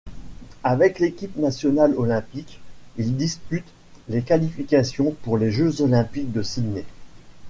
Avec 0.63 0.97
l'équipe 0.97 1.35
nationale 1.35 1.93
olympique, 1.95 2.59
il 2.97 3.17
dispute 3.17 3.67
les 4.09 4.23
qualifications 4.23 5.15
pour 5.21 5.37
les 5.37 5.51
Jeux 5.51 5.81
olympiques 5.83 6.31
de 6.31 6.41
Sydney. 6.41 6.85